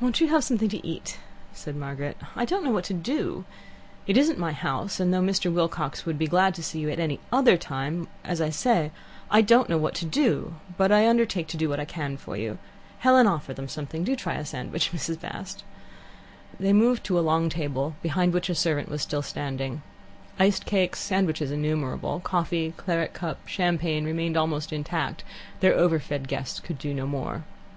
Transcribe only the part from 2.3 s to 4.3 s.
"I don't know what to do. It